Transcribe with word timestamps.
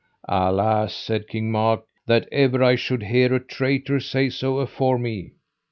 Alas, 0.27 0.95
said 0.95 1.27
King 1.27 1.51
Mark, 1.51 1.83
that 2.07 2.27
ever 2.31 2.63
I 2.63 2.73
should 2.73 3.03
hear 3.03 3.35
a 3.35 3.39
traitor 3.39 3.99
say 3.99 4.29
so 4.31 4.57
afore 4.57 4.97
me. 4.97 5.33